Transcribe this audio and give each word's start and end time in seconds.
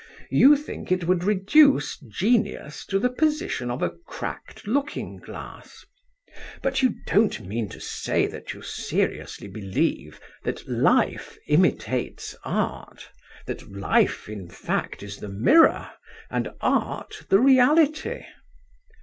You 0.31 0.55
think 0.57 0.91
it 0.91 1.03
would 1.03 1.23
reduce 1.23 1.99
genius 1.99 2.87
to 2.87 2.97
the 2.97 3.11
position 3.11 3.69
of 3.69 3.83
a 3.83 3.91
cracked 3.91 4.65
looking 4.65 5.17
glass. 5.17 5.85
But 6.63 6.81
you 6.81 6.95
don't 7.05 7.39
mean 7.41 7.69
to 7.69 7.79
say 7.79 8.25
that 8.25 8.51
you 8.51 8.63
seriously 8.63 9.47
believe 9.47 10.19
that 10.43 10.67
Life 10.67 11.37
imitates 11.45 12.35
Art, 12.43 13.07
that 13.45 13.71
Life 13.71 14.27
in 14.27 14.49
fact 14.49 15.03
is 15.03 15.17
the 15.17 15.29
mirror, 15.29 15.91
and 16.31 16.49
Art 16.61 17.27
the 17.29 17.37
reality? 17.37 18.23